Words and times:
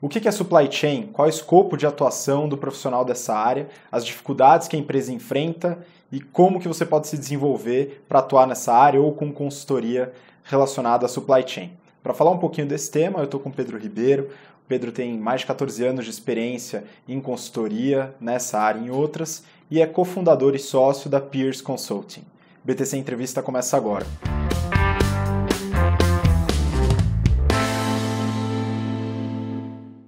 O 0.00 0.08
que 0.08 0.28
é 0.28 0.30
supply 0.30 0.70
chain? 0.70 1.08
Qual 1.12 1.26
é 1.26 1.28
o 1.28 1.34
escopo 1.34 1.76
de 1.76 1.84
atuação 1.84 2.48
do 2.48 2.56
profissional 2.56 3.04
dessa 3.04 3.34
área? 3.34 3.68
As 3.90 4.06
dificuldades 4.06 4.68
que 4.68 4.76
a 4.76 4.78
empresa 4.78 5.12
enfrenta 5.12 5.84
e 6.12 6.20
como 6.20 6.60
que 6.60 6.68
você 6.68 6.86
pode 6.86 7.08
se 7.08 7.18
desenvolver 7.18 8.04
para 8.08 8.20
atuar 8.20 8.46
nessa 8.46 8.72
área 8.72 9.00
ou 9.00 9.12
com 9.12 9.32
consultoria 9.32 10.12
relacionada 10.44 11.04
à 11.04 11.08
supply 11.08 11.42
chain. 11.44 11.72
Para 12.00 12.14
falar 12.14 12.30
um 12.30 12.38
pouquinho 12.38 12.68
desse 12.68 12.92
tema, 12.92 13.18
eu 13.18 13.24
estou 13.24 13.40
com 13.40 13.48
o 13.48 13.52
Pedro 13.52 13.76
Ribeiro. 13.76 14.30
O 14.64 14.68
Pedro 14.68 14.92
tem 14.92 15.18
mais 15.18 15.40
de 15.40 15.48
14 15.48 15.84
anos 15.84 16.04
de 16.04 16.12
experiência 16.12 16.84
em 17.08 17.20
consultoria 17.20 18.14
nessa 18.20 18.56
área 18.56 18.78
e 18.78 18.84
em 18.84 18.90
outras 18.90 19.42
e 19.68 19.82
é 19.82 19.86
cofundador 19.86 20.54
e 20.54 20.60
sócio 20.60 21.10
da 21.10 21.20
Peers 21.20 21.60
Consulting. 21.60 22.22
BTC 22.64 22.96
Entrevista 22.96 23.42
começa 23.42 23.76
agora. 23.76 24.06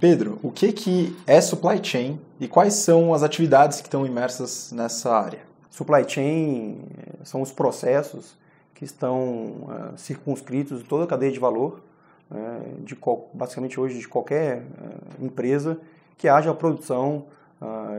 Pedro, 0.01 0.39
o 0.43 0.51
que, 0.51 0.73
que 0.73 1.15
é 1.27 1.43
supply 1.43 1.79
chain 1.83 2.19
e 2.41 2.49
quais 2.49 2.73
são 2.73 3.13
as 3.13 3.23
atividades 3.23 3.83
que 3.83 3.87
estão 3.87 4.07
imersas 4.07 4.73
nessa 4.73 5.15
área? 5.15 5.41
Supply 5.69 6.09
chain 6.09 6.79
eh, 6.97 7.17
são 7.23 7.43
os 7.43 7.53
processos 7.53 8.35
que 8.75 8.83
estão 8.83 9.19
uh, 9.21 9.99
circunscritos 9.99 10.81
em 10.81 10.85
toda 10.85 11.05
a 11.05 11.07
cadeia 11.07 11.31
de 11.31 11.39
valor, 11.39 11.83
uh, 12.31 12.81
de 12.83 12.97
basicamente 13.35 13.79
hoje 13.79 13.99
de 13.99 14.09
qualquer 14.09 14.63
uh, 14.63 15.23
empresa 15.23 15.79
que 16.17 16.27
haja 16.29 16.51
a 16.51 16.55
produção 16.55 17.27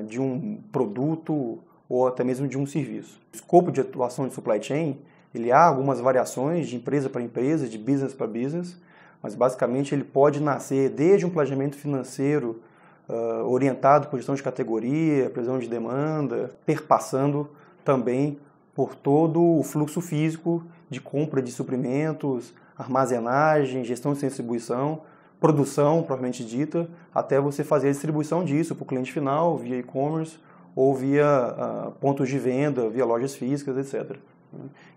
de 0.08 0.20
um 0.20 0.58
produto 0.72 1.60
ou 1.88 2.08
até 2.08 2.24
mesmo 2.24 2.48
de 2.48 2.58
um 2.58 2.66
serviço. 2.66 3.22
O 3.32 3.36
escopo 3.36 3.72
de 3.72 3.80
atuação 3.80 4.28
de 4.28 4.34
supply 4.34 4.60
chain, 4.60 4.98
ele 5.36 5.52
há 5.52 5.66
algumas 5.66 6.00
variações 6.00 6.68
de 6.68 6.76
empresa 6.76 7.12
para 7.12 7.22
empresa, 7.22 7.68
de 7.68 7.78
business 7.78 8.12
para 8.12 8.26
business, 8.26 8.76
mas 9.22 9.36
basicamente 9.36 9.94
ele 9.94 10.04
pode 10.04 10.42
nascer 10.42 10.90
desde 10.90 11.26
um 11.26 11.30
planejamento 11.30 11.76
financeiro 11.76 12.62
uh, 13.08 13.46
orientado 13.48 14.08
por 14.08 14.18
gestão 14.18 14.36
de 14.36 14.44
categoria, 14.44 15.30
previsão 15.30 15.60
de 15.60 15.68
demanda, 15.68 16.52
perpassando 16.66 17.50
também 17.84 18.40
por 18.74 18.96
todo 18.96 19.42
o 19.42 19.64
fluxo 19.64 20.02
físico 20.02 20.64
de 20.90 21.00
compra 21.00 21.42
de 21.42 21.52
suprimentos, 21.52 22.54
armazenagem, 22.78 23.84
gestão 23.84 24.14
de 24.14 24.20
distribuição, 24.20 25.02
produção 25.40 26.04
propriamente 26.04 26.46
dita, 26.46 26.88
até 27.14 27.40
você 27.40 27.64
fazer 27.64 27.90
a 27.90 27.92
distribuição 27.92 28.44
disso 28.44 28.76
para 28.76 28.84
o 28.84 28.86
cliente 28.88 29.12
final 29.12 29.58
via 29.58 29.78
e-commerce 29.78 30.38
ou 30.76 30.96
via 30.96 31.28
uh, 31.28 31.92
pontos 32.00 32.30
de 32.30 32.40
venda, 32.40 32.90
via 32.90 33.06
lojas 33.06 33.36
físicas, 33.36 33.78
etc. 33.78 34.18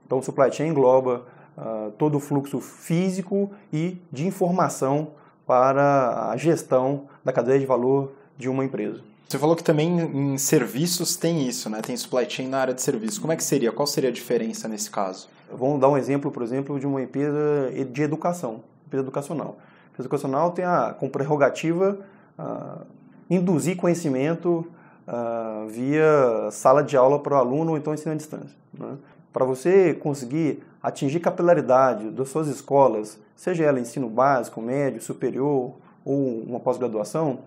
Então, 0.07 0.19
o 0.19 0.23
supply 0.23 0.53
chain 0.53 0.69
engloba 0.69 1.25
uh, 1.57 1.91
todo 1.93 2.17
o 2.17 2.21
fluxo 2.21 2.61
físico 2.61 3.51
e 3.73 3.99
de 4.11 4.27
informação 4.27 5.09
para 5.47 6.31
a 6.31 6.37
gestão 6.37 7.03
da 7.25 7.33
cadeia 7.33 7.59
de 7.59 7.67
valor 7.67 8.13
de 8.37 8.49
uma 8.49 8.65
empresa. 8.65 9.01
Você 9.29 9.39
falou 9.39 9.57
que 9.57 9.65
também 9.65 9.99
em 9.99 10.39
serviços 10.39 11.17
tem 11.17 11.49
isso, 11.49 11.69
né? 11.69 11.81
Tem 11.81 11.97
supply 11.97 12.29
chain 12.29 12.49
na 12.49 12.59
área 12.59 12.75
de 12.75 12.83
serviços. 12.83 13.19
Como 13.19 13.33
é 13.33 13.37
que 13.37 13.43
seria? 13.43 13.73
Qual 13.73 13.87
seria 13.87 14.11
a 14.11 14.13
diferença 14.13 14.69
nesse 14.69 14.91
caso? 14.91 15.29
Vamos 15.53 15.81
dar 15.81 15.89
um 15.89 15.97
exemplo, 15.97 16.31
por 16.31 16.43
exemplo, 16.43 16.79
de 16.79 16.87
uma 16.87 17.03
empresa 17.03 17.71
de 17.91 18.03
educação, 18.03 18.61
empresa 18.87 19.03
educacional. 19.03 19.57
A 19.59 19.89
empresa 19.89 20.03
educacional 20.03 20.51
tem 20.53 20.65
a, 20.65 20.95
como 20.99 21.11
prerrogativa 21.11 21.99
uh, 22.39 22.87
induzir 23.31 23.77
conhecimento 23.77 24.67
uh, 25.09 25.69
via 25.69 26.51
sala 26.51 26.83
de 26.83 26.97
aula 26.97 27.19
para 27.19 27.35
o 27.35 27.39
aluno 27.39 27.73
ou 27.73 27.77
então 27.77 27.95
ensino 27.95 28.13
à 28.13 28.17
distância. 28.17 28.57
Né? 28.73 28.97
Para 29.35 29.45
você 29.45 29.95
conseguir 29.95 30.63
atingir 30.81 31.19
capilaridade 31.19 32.09
das 32.13 32.29
suas 32.29 32.47
escolas, 32.47 33.19
seja 33.35 33.65
ela 33.65 33.81
ensino 33.81 34.09
básico, 34.09 34.63
médio, 34.63 35.03
superior 35.03 35.73
ou 36.05 36.39
uma 36.45 36.61
pós-graduação, 36.61 37.41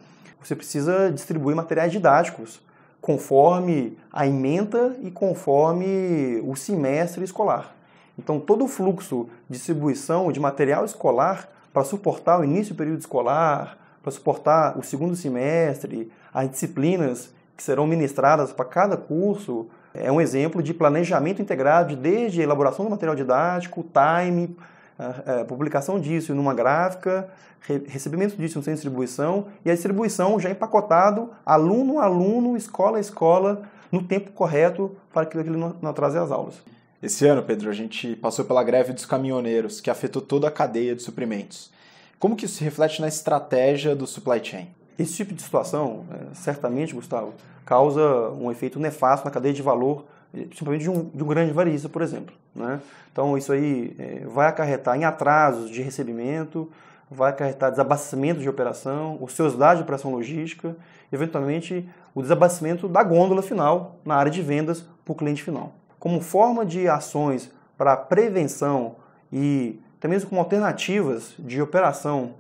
você 0.44 0.54
precisa 0.54 1.10
distribuir 1.10 1.56
materiais 1.56 1.94
didáticos 1.94 2.60
conforme 3.00 3.98
a 4.12 4.28
ementa 4.28 4.98
e 5.02 5.10
conforme 5.10 6.44
o 6.46 6.58
semestre 6.58 7.24
escolar. 7.24 7.74
Então, 8.20 8.38
todo 8.38 8.66
o 8.66 8.68
fluxo 8.68 9.30
de 9.50 9.56
distribuição 9.56 10.30
de 10.30 10.42
material 10.42 10.84
escolar 10.84 11.48
para 11.72 11.86
suportar 11.86 12.42
o 12.42 12.44
início 12.44 12.74
do 12.74 12.78
período 12.78 13.00
escolar, 13.00 13.78
para 14.04 14.12
suportar 14.12 14.78
o 14.78 14.84
segundo 14.84 15.16
semestre, 15.16 16.12
as 16.34 16.50
disciplinas 16.50 17.34
que 17.56 17.64
serão 17.64 17.88
ministradas 17.88 18.52
para 18.52 18.66
cada 18.66 18.98
curso, 18.98 19.68
é 19.94 20.12
um 20.12 20.22
exemplo 20.22 20.62
de 20.62 20.74
planejamento 20.74 21.42
integrado 21.42 21.96
desde 21.96 22.42
a 22.42 22.44
elaboração 22.44 22.86
do 22.86 22.92
material 22.92 23.16
didático, 23.16 23.84
time, 23.84 24.56
a, 24.98 25.42
a 25.42 25.46
publicação 25.46 26.00
disso 26.00 26.34
numa 26.34 26.54
gráfica, 26.54 27.30
re, 27.62 27.84
recebimento 27.88 28.36
disso 28.36 28.58
no 28.58 28.64
centro 28.64 28.72
de 28.72 28.82
distribuição 28.82 29.48
e 29.66 29.72
a 29.72 29.74
distribuição 29.74 30.40
já 30.40 30.50
empacotado, 30.50 31.32
aluno 31.46 32.00
a 32.00 32.06
aluno, 32.06 32.56
escola 32.56 32.98
a 32.98 33.02
escola, 33.02 33.64
no 33.92 34.04
tempo 34.04 34.32
correto 34.32 34.96
para 35.14 35.26
que 35.26 35.38
ele 35.38 35.52
não, 35.52 35.76
não 35.82 35.90
atrase 35.92 36.18
as 36.18 36.32
aulas. 36.32 36.56
Esse 37.02 37.28
ano, 37.28 37.44
Pedro, 37.44 37.70
a 37.70 37.74
gente 37.74 38.16
passou 38.16 38.44
pela 38.44 38.64
greve 38.64 38.92
dos 38.92 39.06
caminhoneiros, 39.06 39.80
que 39.80 39.90
afetou 39.90 40.22
toda 40.22 40.48
a 40.48 40.52
cadeia 40.52 40.96
de 40.96 41.04
suprimentos. 41.04 41.72
Como 42.18 42.36
que 42.36 42.46
isso 42.46 42.56
se 42.56 42.64
reflete 42.64 43.00
na 43.00 43.08
estratégia 43.08 43.96
do 43.96 44.08
supply 44.08 44.44
chain? 44.44 44.68
Esse 44.98 45.14
tipo 45.14 45.34
de 45.34 45.42
situação, 45.44 46.06
é, 46.12 46.34
certamente, 46.34 46.96
Gustavo, 46.96 47.34
causa 47.68 48.32
um 48.32 48.50
efeito 48.50 48.80
nefasto 48.80 49.26
na 49.26 49.32
cadeia 49.32 49.54
de 49.54 49.62
valor, 49.62 50.06
principalmente 50.32 50.84
de 50.84 50.90
um, 50.90 51.04
de 51.14 51.22
um 51.22 51.28
grande 51.28 51.52
varejista, 51.52 51.90
por 51.90 52.02
exemplo. 52.02 52.34
Né? 52.56 52.80
Então, 53.12 53.38
isso 53.38 53.52
aí 53.52 53.94
é, 54.00 54.26
vai 54.26 54.48
acarretar 54.48 54.96
em 54.96 55.04
atrasos 55.04 55.70
de 55.70 55.82
recebimento, 55.82 56.72
vai 57.12 57.30
acarretar 57.32 57.70
desabastecimento 57.70 58.40
de 58.40 58.48
operação, 58.48 59.18
ociosidade 59.22 59.80
de 59.80 59.84
operação 59.84 60.12
logística, 60.12 60.78
eventualmente 61.12 61.88
o 62.16 62.22
desabastecimento 62.22 62.88
da 62.88 63.04
gôndola 63.04 63.42
final 63.42 63.98
na 64.06 64.16
área 64.16 64.32
de 64.32 64.42
vendas 64.42 64.86
para 65.04 65.12
o 65.12 65.16
cliente 65.16 65.44
final. 65.44 65.74
Como 66.00 66.22
forma 66.22 66.66
de 66.66 66.88
ações 66.88 67.52
para 67.78 67.98
prevenção 67.98 68.96
e 69.32 69.78
até 70.00 70.08
mesmo 70.08 70.30
como 70.30 70.40
alternativas 70.40 71.34
de 71.38 71.62
operação 71.62 72.32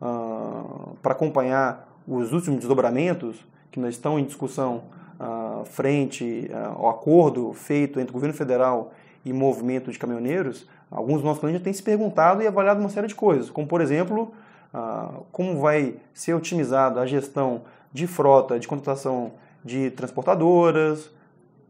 uh, 0.00 0.96
para 1.00 1.12
acompanhar 1.12 1.88
os 2.06 2.32
últimos 2.32 2.58
desdobramentos 2.58 3.44
que 3.72 3.80
estão 3.88 4.18
em 4.18 4.24
discussão 4.24 4.84
uh, 5.18 5.64
frente 5.64 6.48
uh, 6.50 6.78
ao 6.78 6.90
acordo 6.90 7.52
feito 7.54 7.98
entre 7.98 8.10
o 8.10 8.12
governo 8.12 8.36
federal 8.36 8.92
e 9.24 9.32
movimento 9.32 9.90
de 9.90 9.98
caminhoneiros, 9.98 10.68
alguns 10.90 11.16
dos 11.16 11.24
nossos 11.24 11.40
clientes 11.40 11.62
têm 11.62 11.72
se 11.72 11.82
perguntado 11.82 12.42
e 12.42 12.46
avaliado 12.46 12.80
uma 12.80 12.90
série 12.90 13.06
de 13.06 13.14
coisas, 13.14 13.48
como 13.48 13.66
por 13.66 13.80
exemplo, 13.80 14.32
uh, 14.74 15.24
como 15.32 15.58
vai 15.58 15.96
ser 16.12 16.34
otimizada 16.34 17.00
a 17.00 17.06
gestão 17.06 17.62
de 17.92 18.06
frota 18.06 18.58
de 18.60 18.68
contratação 18.68 19.32
de 19.64 19.90
transportadoras, 19.90 21.10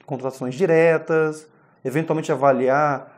contratações 0.04 0.54
diretas, 0.54 1.46
eventualmente 1.84 2.32
avaliar 2.32 3.10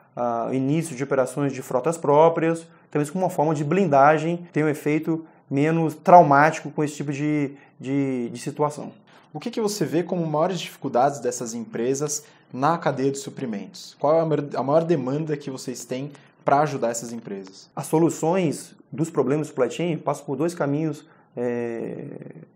o 0.49 0.55
início 0.55 0.95
de 0.95 1.03
operações 1.03 1.53
de 1.53 1.61
frotas 1.61 1.99
próprias, 1.99 2.67
talvez 2.89 3.11
como 3.11 3.25
uma 3.25 3.31
forma 3.31 3.53
de 3.53 3.65
blindagem, 3.65 4.47
ter 4.53 4.65
um 4.65 4.69
efeito 4.69 5.27
menos 5.51 5.95
traumático 5.95 6.71
com 6.71 6.83
esse 6.83 6.95
tipo 6.97 7.13
de, 7.13 7.57
de, 7.81 8.29
de 8.31 8.39
situação. 8.39 8.93
O 9.33 9.41
que, 9.41 9.51
que 9.51 9.61
você 9.61 9.85
vê 9.85 10.03
como 10.03 10.25
maiores 10.27 10.61
dificuldades 10.61 11.19
dessas 11.19 11.55
empresas 11.55 12.25
na 12.53 12.79
cadeia 12.79 13.11
de 13.11 13.19
suprimentos? 13.19 13.97
Qual 13.99 14.15
é 14.15 14.21
a 14.57 14.63
maior 14.63 14.85
demanda 14.85 15.37
que 15.37 15.51
vocês 15.51 15.85
têm 15.85 16.13
para 16.45 16.61
ajudar 16.61 16.91
essas 16.91 17.13
empresas? 17.13 17.69
As 17.75 17.87
soluções 17.87 18.77
dos 18.93 19.11
problemas 19.11 19.49
do 19.49 19.51
supply 19.51 19.71
chain 19.71 19.99
passam 19.99 20.25
por 20.25 20.37
dois 20.37 20.55
caminhos 20.55 21.05
é, 21.37 22.07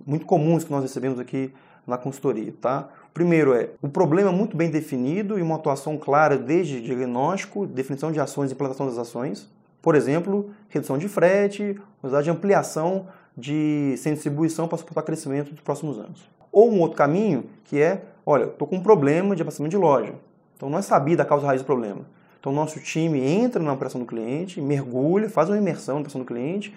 muito 0.07 0.25
comuns 0.25 0.63
que 0.63 0.71
nós 0.71 0.83
recebemos 0.83 1.19
aqui 1.19 1.53
na 1.85 1.99
consultoria. 1.99 2.55
Tá? 2.61 2.89
Primeiro 3.13 3.55
é 3.55 3.71
o 3.83 3.89
problema 3.89 4.31
muito 4.31 4.57
bem 4.57 4.71
definido 4.71 5.39
e 5.39 5.43
uma 5.43 5.57
atuação 5.57 5.97
clara 5.97 6.39
desde 6.39 6.81
diagnóstico, 6.81 7.67
definição 7.67 8.13
de 8.13 8.21
ações 8.21 8.51
e 8.51 8.55
implantação 8.55 8.87
das 8.87 8.99
ações. 8.99 9.49
Por 9.83 9.95
exemplo, 9.95 10.51
redução 10.69 10.99
de 10.99 11.09
frete, 11.09 11.81
usar 12.03 12.23
de 12.23 12.31
ampliação 12.31 13.07
de 13.39 13.95
sem 13.99 14.15
distribuição 14.15 14.67
para 14.67 14.77
suportar 14.77 15.03
crescimento 15.03 15.53
dos 15.53 15.61
próximos 15.61 15.97
anos. 15.97 16.29
Ou 16.51 16.73
um 16.73 16.81
outro 16.81 16.99
caminho 16.99 17.45
que 17.65 17.81
é, 17.81 18.03
olha, 18.27 18.45
estou 18.45 18.67
com 18.67 18.77
um 18.77 18.83
problema 18.83 19.37
de 19.37 19.43
abastecimento 19.43 19.71
de 19.71 19.77
loja. 19.77 20.13
Então 20.57 20.69
não 20.69 20.79
é 20.79 20.83
sabida 20.83 21.23
a 21.23 21.27
causa 21.27 21.47
raiz 21.47 21.63
do 21.63 21.65
problema. 21.65 22.01
Então 22.41 22.53
nosso 22.53 22.81
time 22.81 23.21
entra 23.21 23.63
na 23.63 23.73
operação 23.73 24.01
do 24.01 24.07
cliente, 24.07 24.61
mergulha, 24.61 25.31
faz 25.31 25.49
uma 25.49 25.57
imersão 25.57 25.95
na 25.95 26.01
operação 26.01 26.21
do 26.21 26.27
cliente 26.27 26.75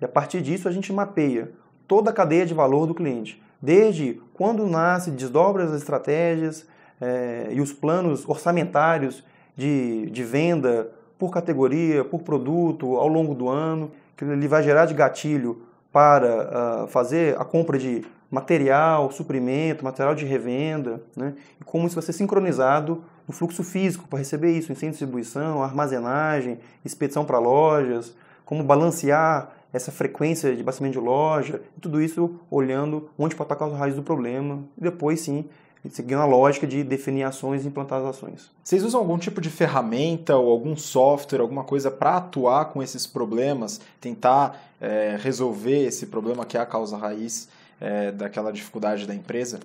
e 0.00 0.04
a 0.04 0.08
partir 0.08 0.40
disso 0.40 0.68
a 0.68 0.72
gente 0.72 0.92
mapeia 0.92 1.50
toda 1.88 2.10
a 2.10 2.12
cadeia 2.12 2.46
de 2.46 2.54
valor 2.54 2.86
do 2.86 2.94
cliente. 2.94 3.42
Desde 3.60 4.20
quando 4.34 4.66
nasce, 4.68 5.10
desdobra 5.10 5.64
as 5.64 5.72
estratégias 5.72 6.64
é, 7.00 7.48
e 7.50 7.60
os 7.60 7.72
planos 7.72 8.28
orçamentários 8.28 9.24
de, 9.56 10.08
de 10.10 10.22
venda 10.22 10.90
por 11.18 11.32
categoria, 11.32 12.04
por 12.04 12.22
produto, 12.22 12.96
ao 12.96 13.08
longo 13.08 13.34
do 13.34 13.48
ano, 13.48 13.90
que 14.16 14.24
ele 14.24 14.46
vai 14.46 14.62
gerar 14.62 14.86
de 14.86 14.94
gatilho 14.94 15.62
para 15.94 16.82
uh, 16.82 16.86
fazer 16.88 17.40
a 17.40 17.44
compra 17.44 17.78
de 17.78 18.04
material, 18.28 19.12
suprimento, 19.12 19.84
material 19.84 20.12
de 20.12 20.24
revenda, 20.24 21.00
né? 21.16 21.34
e 21.60 21.62
como 21.62 21.86
isso 21.86 21.94
vai 21.94 22.02
ser 22.02 22.12
sincronizado 22.12 23.04
no 23.28 23.32
fluxo 23.32 23.62
físico 23.62 24.08
para 24.08 24.18
receber 24.18 24.50
isso, 24.50 24.72
em 24.72 24.74
de 24.74 24.90
distribuição, 24.90 25.62
armazenagem, 25.62 26.58
expedição 26.84 27.24
para 27.24 27.38
lojas, 27.38 28.12
como 28.44 28.64
balancear 28.64 29.52
essa 29.72 29.92
frequência 29.92 30.52
de 30.52 30.62
abastecimento 30.62 30.98
de 30.98 31.04
loja, 31.04 31.62
tudo 31.80 32.02
isso 32.02 32.40
olhando 32.50 33.08
onde 33.16 33.36
pode 33.36 33.44
estar 33.44 33.54
a 33.54 33.58
causa 33.58 33.76
raiz 33.76 33.94
do 33.94 34.02
problema, 34.02 34.64
e 34.76 34.80
depois 34.80 35.20
sim 35.20 35.44
seguindo 35.90 36.20
a 36.20 36.24
lógica 36.24 36.66
de 36.66 36.82
definir 36.82 37.24
ações 37.24 37.64
e 37.64 37.68
implantar 37.68 38.00
as 38.00 38.06
ações. 38.06 38.50
Vocês 38.62 38.82
usam 38.82 39.00
algum 39.00 39.18
tipo 39.18 39.40
de 39.40 39.50
ferramenta 39.50 40.36
ou 40.36 40.50
algum 40.50 40.76
software, 40.76 41.40
alguma 41.40 41.64
coisa 41.64 41.90
para 41.90 42.16
atuar 42.16 42.66
com 42.66 42.82
esses 42.82 43.06
problemas, 43.06 43.80
tentar 44.00 44.58
é, 44.80 45.16
resolver 45.20 45.84
esse 45.86 46.06
problema 46.06 46.46
que 46.46 46.56
é 46.56 46.60
a 46.60 46.66
causa 46.66 46.96
raiz 46.96 47.48
é, 47.80 48.10
daquela 48.10 48.52
dificuldade 48.52 49.06
da 49.06 49.14
empresa? 49.14 49.60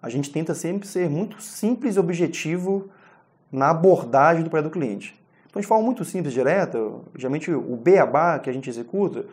A 0.00 0.08
gente 0.08 0.30
tenta 0.30 0.54
sempre 0.54 0.86
ser 0.86 1.10
muito 1.10 1.42
simples 1.42 1.96
e 1.96 2.00
objetivo 2.00 2.88
na 3.50 3.70
abordagem 3.70 4.42
do 4.42 4.50
projeto 4.50 4.70
do 4.70 4.72
cliente. 4.72 5.18
Então, 5.48 5.60
de 5.60 5.66
forma 5.66 5.84
muito 5.84 6.04
simples, 6.04 6.32
direta, 6.32 6.78
geralmente 7.16 7.50
o 7.50 7.76
beabá 7.76 8.38
que 8.38 8.48
a 8.48 8.52
gente 8.52 8.68
executa 8.70 9.26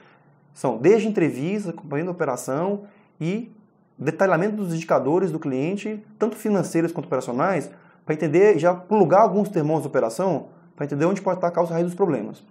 são 0.54 0.78
desde 0.78 1.08
entrevista, 1.08 1.70
acompanhando 1.70 2.08
a 2.08 2.12
operação 2.12 2.84
e 3.20 3.52
detalhamento 3.98 4.58
dos 4.58 4.74
indicadores 4.74 5.32
do 5.32 5.40
cliente, 5.40 6.04
tanto 6.20 6.36
financeiros 6.36 6.92
quanto 6.92 7.06
operacionais, 7.06 7.70
para 8.06 8.14
entender, 8.14 8.60
já 8.60 8.74
plugar 8.74 9.22
alguns 9.22 9.50
termos 9.50 9.82
da 9.82 9.88
operação, 9.88 10.48
para 10.76 10.86
entender 10.86 11.06
onde 11.06 11.22
pode 11.22 11.38
estar 11.38 11.48
a 11.48 11.52
causa 11.52 11.74
raiz 11.74 11.86
dos 11.86 11.96
problemas. 11.96 12.44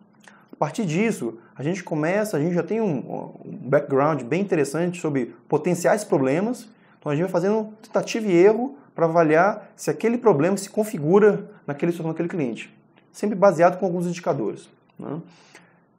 A 0.53 0.57
partir 0.57 0.85
disso, 0.87 1.39
a 1.55 1.63
gente 1.63 1.83
começa, 1.83 2.37
a 2.37 2.41
gente 2.41 2.55
já 2.55 2.63
tem 2.63 2.81
um, 2.81 3.35
um 3.45 3.69
background 3.69 4.23
bem 4.23 4.41
interessante 4.41 5.01
sobre 5.01 5.35
potenciais 5.49 6.05
problemas, 6.05 6.69
então 6.99 7.13
a 7.13 7.15
gente 7.15 7.25
vai 7.25 7.33
fazendo 7.33 7.73
tentativa 7.83 8.27
e 8.27 8.33
erro 8.33 8.77
para 8.95 9.07
avaliar 9.07 9.71
se 9.77 9.91
aquele 9.91 10.17
problema 10.17 10.57
se 10.57 10.71
configura 10.71 11.51
naquele, 11.67 11.97
naquele 12.03 12.29
cliente, 12.29 12.73
sempre 13.13 13.35
baseado 13.35 13.79
com 13.79 13.85
alguns 13.85 14.07
indicadores. 14.07 14.69
Né? 14.99 15.21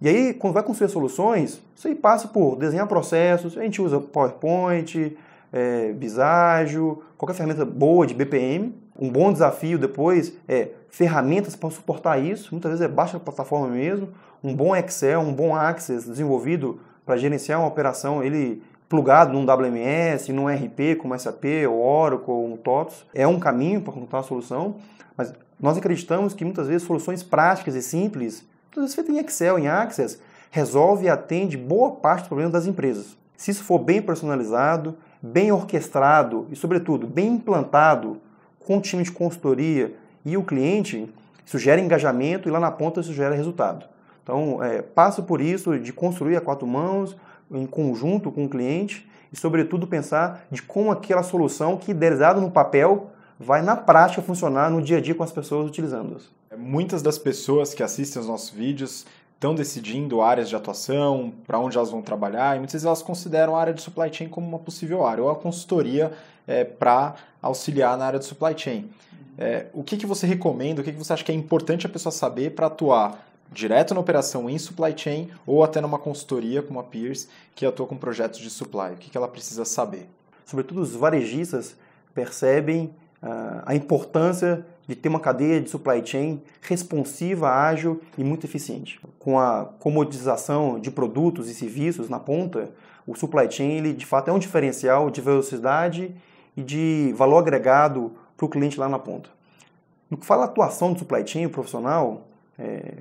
E 0.01 0.07
aí, 0.07 0.33
quando 0.33 0.53
vai 0.53 0.63
construir 0.63 0.89
soluções, 0.89 1.61
isso 1.75 1.87
aí 1.87 1.95
passa 1.95 2.27
por 2.27 2.55
desenhar 2.55 2.87
processos, 2.87 3.57
a 3.57 3.61
gente 3.61 3.81
usa 3.81 3.99
PowerPoint, 3.99 5.15
é, 5.55 5.93
Biságio, 5.93 7.01
qualquer 7.17 7.33
ferramenta 7.33 7.63
boa 7.63 8.05
de 8.05 8.13
BPM. 8.13 8.75
Um 8.99 9.09
bom 9.09 9.31
desafio 9.31 9.79
depois 9.79 10.33
é 10.49 10.69
ferramentas 10.89 11.55
para 11.55 11.69
suportar 11.69 12.19
isso, 12.19 12.49
muitas 12.51 12.71
vezes 12.71 12.85
é 12.85 12.87
baixa 12.89 13.17
plataforma 13.19 13.69
mesmo, 13.69 14.09
um 14.43 14.53
bom 14.53 14.75
Excel, 14.75 15.21
um 15.21 15.33
bom 15.33 15.55
Access 15.55 16.09
desenvolvido 16.09 16.79
para 17.05 17.15
gerenciar 17.15 17.59
uma 17.59 17.67
operação, 17.67 18.21
ele 18.21 18.61
plugado 18.89 19.33
num 19.33 19.45
WMS, 19.45 20.31
num 20.31 20.47
RP 20.47 20.97
como 20.99 21.17
SAP, 21.17 21.45
ou 21.69 21.81
Oracle, 21.81 22.31
ou 22.31 22.53
um 22.53 22.57
TOTS, 22.57 23.05
é 23.13 23.25
um 23.25 23.39
caminho 23.39 23.81
para 23.81 23.93
encontrar 23.93 24.19
a 24.19 24.23
solução, 24.23 24.75
mas 25.17 25.33
nós 25.59 25.77
acreditamos 25.77 26.33
que 26.33 26.43
muitas 26.43 26.67
vezes 26.67 26.83
soluções 26.83 27.23
práticas 27.23 27.75
e 27.75 27.81
simples, 27.81 28.45
muitas 28.75 28.93
vezes 28.93 29.09
em 29.09 29.19
Excel, 29.19 29.57
em 29.57 29.67
Access, 29.67 30.19
resolve 30.51 31.05
e 31.05 31.09
atende 31.09 31.57
boa 31.57 31.91
parte 31.91 32.19
dos 32.19 32.27
problemas 32.27 32.53
das 32.53 32.65
empresas. 32.65 33.17
Se 33.37 33.51
isso 33.51 33.63
for 33.63 33.79
bem 33.79 34.01
personalizado, 34.01 34.97
bem 35.25 35.51
orquestrado 35.51 36.47
e, 36.51 36.55
sobretudo, 36.55 37.07
bem 37.07 37.27
implantado 37.27 38.17
com 38.59 38.77
o 38.77 38.81
time 38.81 39.03
de 39.03 39.11
consultoria 39.11 39.95
e 40.23 40.37
o 40.37 40.43
cliente, 40.43 41.11
isso 41.45 41.57
gera 41.57 41.81
engajamento 41.81 42.47
e 42.47 42.51
lá 42.51 42.59
na 42.59 42.71
ponta 42.71 43.01
isso 43.01 43.13
gera 43.13 43.35
resultado. 43.35 43.85
Então, 44.23 44.63
é, 44.63 44.81
passo 44.81 45.23
por 45.23 45.41
isso 45.41 45.77
de 45.79 45.93
construir 45.93 46.35
a 46.35 46.41
quatro 46.41 46.65
mãos, 46.65 47.15
em 47.51 47.65
conjunto 47.65 48.31
com 48.31 48.45
o 48.45 48.49
cliente 48.49 49.07
e, 49.31 49.37
sobretudo, 49.37 49.85
pensar 49.85 50.45
de 50.49 50.61
como 50.61 50.91
aquela 50.91 51.21
solução 51.21 51.77
que 51.77 51.91
idealizado 51.91 52.41
no 52.41 52.49
papel 52.49 53.11
vai 53.39 53.61
na 53.61 53.75
prática 53.75 54.21
funcionar 54.21 54.71
no 54.71 54.81
dia 54.81 54.97
a 54.97 55.01
dia 55.01 55.13
com 55.13 55.23
as 55.23 55.31
pessoas 55.31 55.67
utilizando-as. 55.67 56.29
Muitas 56.57 57.01
das 57.01 57.17
pessoas 57.17 57.73
que 57.73 57.83
assistem 57.83 58.19
aos 58.19 58.29
nossos 58.29 58.49
vídeos 58.49 59.05
estão 59.45 59.53
decidindo 59.53 60.21
áreas 60.21 60.49
de 60.49 60.55
atuação, 60.55 61.31
para 61.45 61.59
onde 61.59 61.77
elas 61.77 61.91
vão 61.91 62.01
trabalhar, 62.01 62.55
e 62.55 62.59
muitas 62.59 62.73
vezes 62.73 62.85
elas 62.85 63.03
consideram 63.03 63.55
a 63.55 63.61
área 63.61 63.73
de 63.73 63.81
supply 63.81 64.11
chain 64.11 64.27
como 64.27 64.47
uma 64.47 64.57
possível 64.57 65.05
área, 65.05 65.23
ou 65.23 65.29
a 65.29 65.35
consultoria 65.35 66.11
é, 66.47 66.63
para 66.63 67.15
auxiliar 67.41 67.95
na 67.95 68.05
área 68.05 68.17
de 68.17 68.25
supply 68.25 68.57
chain. 68.57 68.89
É, 69.37 69.67
o 69.73 69.83
que, 69.83 69.97
que 69.97 70.05
você 70.07 70.25
recomenda, 70.25 70.81
o 70.81 70.83
que, 70.83 70.91
que 70.91 70.97
você 70.97 71.13
acha 71.13 71.23
que 71.23 71.31
é 71.31 71.35
importante 71.35 71.85
a 71.85 71.89
pessoa 71.89 72.11
saber 72.11 72.55
para 72.55 72.67
atuar 72.67 73.23
direto 73.51 73.93
na 73.93 73.99
operação 73.99 74.49
em 74.49 74.57
supply 74.57 74.97
chain 74.97 75.29
ou 75.45 75.63
até 75.63 75.79
numa 75.79 75.99
consultoria 75.99 76.63
como 76.63 76.79
a 76.79 76.83
Pierce, 76.83 77.27
que 77.53 77.65
atua 77.65 77.85
com 77.85 77.97
projetos 77.97 78.39
de 78.39 78.49
supply? 78.49 78.93
O 78.93 78.97
que, 78.97 79.11
que 79.11 79.17
ela 79.17 79.27
precisa 79.27 79.63
saber? 79.63 80.09
Sobretudo 80.45 80.81
os 80.81 80.95
varejistas 80.95 81.75
percebem 82.15 82.91
a 83.65 83.73
importância 83.73 84.65
de 84.87 84.95
ter 84.95 85.09
uma 85.09 85.19
cadeia 85.19 85.59
de 85.59 85.69
supply 85.69 86.05
chain 86.05 86.41
responsiva, 86.61 87.49
ágil 87.49 88.01
e 88.17 88.23
muito 88.23 88.45
eficiente. 88.45 88.99
Com 89.17 89.39
a 89.39 89.65
comodização 89.79 90.79
de 90.79 90.91
produtos 90.91 91.49
e 91.49 91.53
serviços 91.53 92.07
na 92.07 92.19
ponta, 92.19 92.69
o 93.07 93.15
supply 93.15 93.49
chain 93.49 93.71
ele, 93.71 93.93
de 93.93 94.05
fato 94.05 94.29
é 94.29 94.33
um 94.33 94.39
diferencial 94.39 95.09
de 95.09 95.21
velocidade 95.21 96.15
e 96.55 96.61
de 96.61 97.13
valor 97.15 97.39
agregado 97.39 98.11
para 98.37 98.45
o 98.45 98.49
cliente 98.49 98.79
lá 98.79 98.87
na 98.87 98.99
ponta. 98.99 99.29
No 100.09 100.17
que 100.17 100.25
fala 100.25 100.43
a 100.43 100.45
atuação 100.45 100.93
do 100.93 100.99
supply 100.99 101.25
chain, 101.25 101.47
profissional, 101.47 102.27
é, 102.59 102.93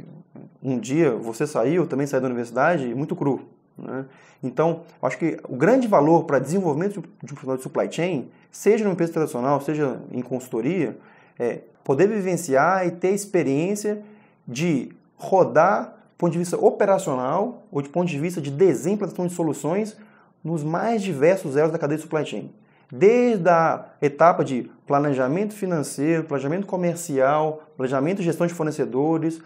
um 0.63 0.79
dia 0.79 1.15
você 1.15 1.47
saiu, 1.47 1.87
também 1.87 2.07
saiu 2.07 2.23
da 2.23 2.27
universidade, 2.27 2.95
muito 2.95 3.15
cru. 3.15 3.43
Né? 3.77 4.07
Então, 4.43 4.83
acho 5.03 5.19
que 5.19 5.39
o 5.49 5.57
grande 5.57 5.87
valor 5.87 6.25
para 6.25 6.39
desenvolvimento 6.39 7.03
de 7.23 7.33
um 7.33 7.35
profissional 7.35 7.57
de 7.57 7.63
supply 7.63 7.91
chain, 7.91 8.29
seja 8.55 8.85
numa 8.85 8.93
empresa 8.93 9.13
tradicional, 9.13 9.61
seja 9.61 10.01
em 10.13 10.23
consultoria, 10.23 10.97
é 11.37 11.59
poder 11.83 12.07
vivenciar 12.07 12.87
e 12.87 12.93
ter 12.93 13.11
experiência 13.11 14.01
de 14.47 14.93
rodar 15.17 15.87
do 15.87 16.17
ponto 16.17 16.33
de 16.33 16.39
vista 16.39 16.57
operacional 16.57 17.65
ou 17.73 17.83
de 17.83 17.89
ponto 17.89 18.09
de 18.09 18.19
vista 18.19 18.41
de 18.41 18.53
desenho 18.53 18.97
de 18.97 19.33
soluções 19.33 19.97
nos 20.43 20.63
mais 20.63 21.03
diversos 21.03 21.57
elos 21.57 21.73
da 21.73 21.79
cadeia 21.79 21.97
de 21.97 22.05
supply 22.05 22.25
chain. 22.25 22.51
Desde 22.93 23.49
a 23.49 23.87
etapa 24.01 24.45
de 24.45 24.71
planejamento 24.87 25.53
financeiro, 25.53 26.23
planejamento 26.23 26.65
comercial, 26.65 27.65
planejamento 27.77 28.23
e 28.23 28.25
gestão 28.25 28.47
de 28.47 28.55
fornecedores, 28.55 29.43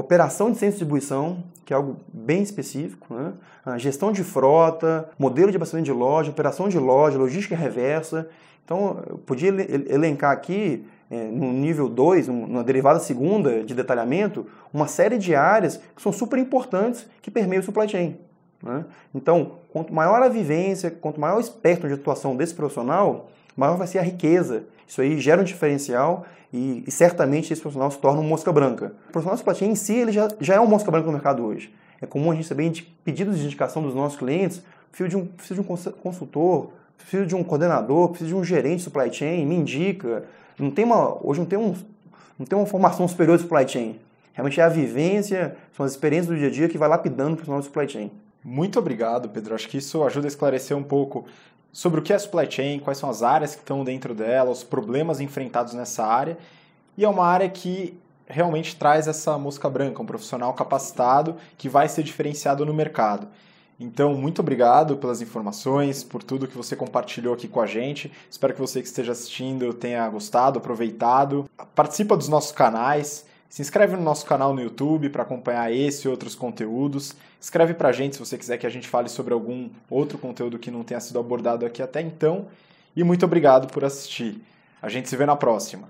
operação 0.00 0.50
de 0.50 0.58
centro 0.58 0.72
de 0.72 0.78
distribuição, 0.78 1.42
que 1.64 1.72
é 1.72 1.76
algo 1.76 1.96
bem 2.12 2.42
específico, 2.42 3.14
né? 3.14 3.32
gestão 3.78 4.10
de 4.10 4.24
frota, 4.24 5.08
modelo 5.18 5.50
de 5.50 5.56
abastecimento 5.56 5.84
de 5.86 5.92
loja, 5.92 6.30
operação 6.30 6.68
de 6.68 6.78
loja, 6.78 7.18
logística 7.18 7.54
reversa. 7.54 8.28
Então, 8.64 9.02
eu 9.08 9.18
podia 9.18 9.48
elencar 9.48 10.32
aqui, 10.32 10.84
é, 11.10 11.24
no 11.24 11.52
nível 11.52 11.88
2, 11.88 12.28
na 12.28 12.62
derivada 12.62 13.00
segunda 13.00 13.62
de 13.62 13.74
detalhamento, 13.74 14.46
uma 14.72 14.86
série 14.86 15.18
de 15.18 15.34
áreas 15.34 15.80
que 15.94 16.02
são 16.02 16.12
super 16.12 16.38
importantes 16.38 17.06
que 17.20 17.30
permeiam 17.30 17.60
o 17.60 17.64
supply 17.64 17.88
chain. 17.88 18.16
Né? 18.62 18.84
Então, 19.14 19.52
quanto 19.72 19.92
maior 19.92 20.22
a 20.22 20.28
vivência, 20.28 20.90
quanto 20.90 21.20
maior 21.20 21.36
o 21.36 21.40
espectro 21.40 21.88
de 21.88 21.94
atuação 21.94 22.36
desse 22.36 22.54
profissional, 22.54 23.28
maior 23.56 23.76
vai 23.76 23.86
ser 23.86 23.98
a 23.98 24.02
riqueza. 24.02 24.64
Isso 24.86 25.00
aí 25.00 25.18
gera 25.18 25.40
um 25.40 25.44
diferencial 25.44 26.26
e, 26.52 26.84
e 26.86 26.90
certamente 26.90 27.52
esse 27.52 27.60
profissional 27.60 27.90
se 27.90 27.98
torna 27.98 28.20
um 28.20 28.24
mosca 28.24 28.52
branca. 28.52 28.92
O 29.08 29.12
profissional 29.12 29.34
de 29.34 29.38
supply 29.38 29.54
chain 29.54 29.70
em 29.70 29.74
si 29.74 29.94
ele 29.94 30.12
já, 30.12 30.28
já 30.40 30.54
é 30.54 30.60
um 30.60 30.66
mosca 30.66 30.90
branca 30.90 31.06
no 31.06 31.12
mercado 31.12 31.44
hoje. 31.44 31.72
É 32.00 32.06
comum 32.06 32.30
a 32.30 32.34
gente 32.34 32.44
receber 32.44 32.86
pedidos 33.04 33.38
de 33.38 33.44
indicação 33.44 33.82
dos 33.82 33.94
nossos 33.94 34.18
clientes, 34.18 34.62
preciso 34.90 35.08
de 35.08 35.16
um, 35.16 35.26
preciso 35.26 35.62
de 35.62 35.68
um 35.68 35.76
consultor, 35.92 36.70
preciso 36.96 37.26
de 37.26 37.34
um 37.34 37.44
coordenador, 37.44 38.08
preciso 38.08 38.30
de 38.30 38.34
um 38.36 38.44
gerente 38.44 38.78
de 38.78 38.82
supply 38.84 39.12
chain, 39.12 39.44
me 39.46 39.54
indica. 39.54 40.24
Não 40.58 40.70
tem 40.70 40.84
uma, 40.84 41.18
hoje 41.26 41.40
não 41.40 41.46
tem, 41.46 41.58
um, 41.58 41.74
não 42.38 42.46
tem 42.46 42.58
uma 42.58 42.66
formação 42.66 43.06
superior 43.06 43.36
de 43.36 43.42
supply 43.42 43.68
chain. 43.68 43.96
Realmente 44.32 44.60
é 44.60 44.64
a 44.64 44.68
vivência, 44.68 45.56
são 45.76 45.84
as 45.84 45.92
experiências 45.92 46.28
do 46.28 46.36
dia 46.36 46.48
a 46.48 46.50
dia 46.50 46.68
que 46.68 46.78
vai 46.78 46.88
lapidando 46.88 47.32
o 47.32 47.36
profissional 47.36 47.60
de 47.60 47.66
supply 47.66 47.88
chain. 47.88 48.10
Muito 48.42 48.78
obrigado, 48.78 49.28
Pedro. 49.28 49.54
Acho 49.54 49.68
que 49.68 49.78
isso 49.78 50.02
ajuda 50.02 50.26
a 50.26 50.28
esclarecer 50.28 50.76
um 50.76 50.82
pouco 50.82 51.26
sobre 51.72 52.00
o 52.00 52.02
que 52.02 52.12
é 52.12 52.18
supply 52.18 52.50
chain, 52.50 52.78
quais 52.80 52.98
são 52.98 53.08
as 53.08 53.22
áreas 53.22 53.54
que 53.54 53.60
estão 53.60 53.84
dentro 53.84 54.14
dela, 54.14 54.50
os 54.50 54.64
problemas 54.64 55.20
enfrentados 55.20 55.74
nessa 55.74 56.04
área. 56.04 56.38
E 56.96 57.04
é 57.04 57.08
uma 57.08 57.26
área 57.26 57.48
que 57.48 57.98
realmente 58.26 58.76
traz 58.76 59.08
essa 59.08 59.36
mosca 59.36 59.68
branca, 59.68 60.02
um 60.02 60.06
profissional 60.06 60.52
capacitado 60.54 61.36
que 61.58 61.68
vai 61.68 61.88
ser 61.88 62.02
diferenciado 62.02 62.64
no 62.64 62.72
mercado. 62.72 63.28
Então, 63.78 64.14
muito 64.14 64.40
obrigado 64.40 64.98
pelas 64.98 65.22
informações, 65.22 66.04
por 66.04 66.22
tudo 66.22 66.46
que 66.46 66.56
você 66.56 66.76
compartilhou 66.76 67.32
aqui 67.32 67.48
com 67.48 67.60
a 67.60 67.66
gente. 67.66 68.12
Espero 68.30 68.52
que 68.52 68.60
você 68.60 68.82
que 68.82 68.86
esteja 68.86 69.12
assistindo 69.12 69.72
tenha 69.72 70.06
gostado, 70.08 70.58
aproveitado. 70.58 71.48
Participa 71.74 72.14
dos 72.14 72.28
nossos 72.28 72.52
canais. 72.52 73.24
Se 73.50 73.60
inscreve 73.60 73.96
no 73.96 74.02
nosso 74.02 74.24
canal 74.24 74.54
no 74.54 74.62
YouTube 74.62 75.10
para 75.10 75.24
acompanhar 75.24 75.72
esse 75.72 76.06
e 76.06 76.08
outros 76.08 76.36
conteúdos. 76.36 77.16
Escreve 77.40 77.74
para 77.74 77.88
a 77.88 77.92
gente 77.92 78.14
se 78.14 78.20
você 78.20 78.38
quiser 78.38 78.56
que 78.58 78.66
a 78.66 78.70
gente 78.70 78.86
fale 78.86 79.08
sobre 79.08 79.34
algum 79.34 79.68
outro 79.90 80.18
conteúdo 80.18 80.56
que 80.56 80.70
não 80.70 80.84
tenha 80.84 81.00
sido 81.00 81.18
abordado 81.18 81.66
aqui 81.66 81.82
até 81.82 82.00
então. 82.00 82.46
E 82.94 83.02
muito 83.02 83.26
obrigado 83.26 83.66
por 83.66 83.84
assistir. 83.84 84.40
A 84.80 84.88
gente 84.88 85.08
se 85.08 85.16
vê 85.16 85.26
na 85.26 85.34
próxima. 85.34 85.88